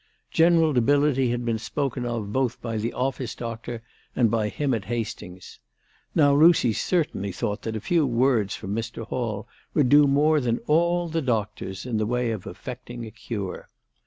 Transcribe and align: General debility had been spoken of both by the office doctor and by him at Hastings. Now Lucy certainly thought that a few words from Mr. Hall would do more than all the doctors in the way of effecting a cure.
General 0.31 0.73
debility 0.73 1.29
had 1.29 1.45
been 1.45 1.59
spoken 1.59 2.07
of 2.07 2.33
both 2.33 2.59
by 2.59 2.77
the 2.77 2.91
office 2.91 3.35
doctor 3.35 3.83
and 4.15 4.31
by 4.31 4.49
him 4.49 4.73
at 4.73 4.85
Hastings. 4.85 5.59
Now 6.15 6.33
Lucy 6.33 6.73
certainly 6.73 7.31
thought 7.31 7.61
that 7.61 7.75
a 7.75 7.79
few 7.79 8.07
words 8.07 8.55
from 8.55 8.73
Mr. 8.75 9.05
Hall 9.05 9.47
would 9.75 9.89
do 9.89 10.07
more 10.07 10.41
than 10.41 10.57
all 10.65 11.07
the 11.07 11.21
doctors 11.21 11.85
in 11.85 11.97
the 11.97 12.07
way 12.07 12.31
of 12.31 12.47
effecting 12.47 13.05
a 13.05 13.11
cure. 13.11 13.69